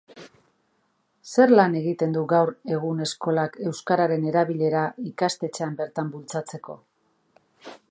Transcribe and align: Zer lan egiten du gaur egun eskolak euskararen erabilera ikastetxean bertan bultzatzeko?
Zer 1.33 1.51
lan 1.59 1.75
egiten 1.81 2.15
du 2.15 2.23
gaur 2.31 2.53
egun 2.77 3.05
eskolak 3.05 3.59
euskararen 3.73 4.27
erabilera 4.33 4.83
ikastetxean 5.13 5.79
bertan 5.83 6.13
bultzatzeko? 6.17 6.81